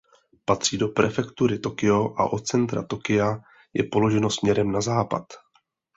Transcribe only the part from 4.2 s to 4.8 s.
směrem